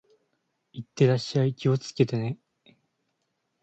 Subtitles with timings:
[0.73, 1.53] 行ってらっしゃい。
[1.53, 2.39] 気をつけてね。